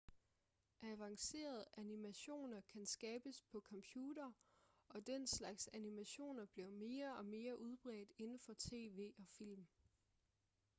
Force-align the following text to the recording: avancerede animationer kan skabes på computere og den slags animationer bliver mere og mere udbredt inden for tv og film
avancerede 0.81 1.65
animationer 1.77 2.61
kan 2.61 2.85
skabes 2.85 3.41
på 3.41 3.61
computere 3.61 4.33
og 4.89 5.07
den 5.07 5.27
slags 5.27 5.67
animationer 5.73 6.45
bliver 6.45 6.69
mere 6.69 7.17
og 7.17 7.25
mere 7.25 7.59
udbredt 7.59 8.09
inden 8.17 8.39
for 8.39 8.53
tv 8.57 9.13
og 9.17 9.25
film 9.27 9.67